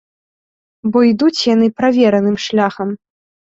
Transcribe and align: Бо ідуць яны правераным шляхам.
Бо 0.95 1.03
ідуць 1.09 1.45
яны 1.53 1.67
правераным 1.83 2.35
шляхам. 2.47 2.89